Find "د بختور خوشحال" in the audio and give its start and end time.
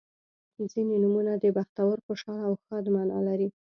1.37-2.41